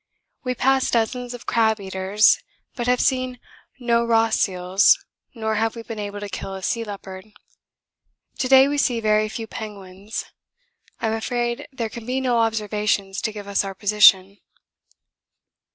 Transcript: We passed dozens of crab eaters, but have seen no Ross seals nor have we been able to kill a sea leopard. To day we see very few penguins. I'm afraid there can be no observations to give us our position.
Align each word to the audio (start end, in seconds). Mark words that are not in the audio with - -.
We 0.43 0.55
passed 0.55 0.93
dozens 0.93 1.35
of 1.35 1.45
crab 1.45 1.79
eaters, 1.79 2.39
but 2.73 2.87
have 2.87 2.99
seen 2.99 3.39
no 3.79 4.03
Ross 4.03 4.35
seals 4.37 4.97
nor 5.35 5.53
have 5.61 5.75
we 5.75 5.83
been 5.83 5.99
able 5.99 6.19
to 6.21 6.27
kill 6.27 6.55
a 6.55 6.63
sea 6.63 6.83
leopard. 6.83 7.31
To 8.39 8.47
day 8.47 8.67
we 8.67 8.79
see 8.79 8.99
very 8.99 9.29
few 9.29 9.45
penguins. 9.45 10.25
I'm 11.01 11.13
afraid 11.13 11.67
there 11.71 11.89
can 11.89 12.07
be 12.07 12.19
no 12.19 12.39
observations 12.39 13.21
to 13.21 13.31
give 13.31 13.47
us 13.47 13.63
our 13.63 13.75
position. 13.75 14.39